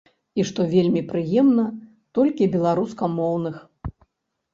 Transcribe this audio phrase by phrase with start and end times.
[0.39, 1.65] І што вельмі прыемна,
[2.19, 3.61] толькі беларускамоўных.